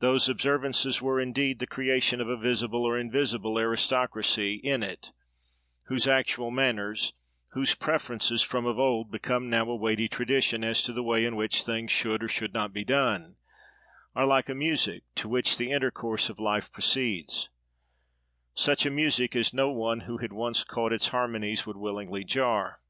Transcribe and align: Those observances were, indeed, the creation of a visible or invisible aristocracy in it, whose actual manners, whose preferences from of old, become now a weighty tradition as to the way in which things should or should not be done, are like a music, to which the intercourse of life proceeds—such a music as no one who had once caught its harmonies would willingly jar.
Those 0.00 0.28
observances 0.28 1.00
were, 1.00 1.18
indeed, 1.18 1.58
the 1.58 1.66
creation 1.66 2.20
of 2.20 2.28
a 2.28 2.36
visible 2.36 2.84
or 2.84 2.98
invisible 2.98 3.58
aristocracy 3.58 4.56
in 4.56 4.82
it, 4.82 5.10
whose 5.84 6.06
actual 6.06 6.50
manners, 6.50 7.14
whose 7.52 7.74
preferences 7.74 8.42
from 8.42 8.66
of 8.66 8.78
old, 8.78 9.10
become 9.10 9.48
now 9.48 9.64
a 9.70 9.74
weighty 9.74 10.06
tradition 10.06 10.62
as 10.64 10.82
to 10.82 10.92
the 10.92 11.02
way 11.02 11.24
in 11.24 11.34
which 11.34 11.62
things 11.62 11.90
should 11.90 12.22
or 12.22 12.28
should 12.28 12.52
not 12.52 12.74
be 12.74 12.84
done, 12.84 13.36
are 14.14 14.26
like 14.26 14.50
a 14.50 14.54
music, 14.54 15.04
to 15.14 15.30
which 15.30 15.56
the 15.56 15.70
intercourse 15.72 16.28
of 16.28 16.38
life 16.38 16.70
proceeds—such 16.70 17.56
a 18.84 18.90
music 18.90 19.34
as 19.34 19.54
no 19.54 19.70
one 19.70 20.00
who 20.00 20.18
had 20.18 20.34
once 20.34 20.62
caught 20.62 20.92
its 20.92 21.08
harmonies 21.08 21.64
would 21.66 21.78
willingly 21.78 22.22
jar. 22.22 22.82